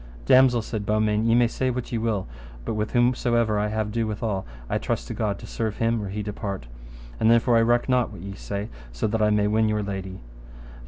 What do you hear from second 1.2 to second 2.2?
ye may say what ye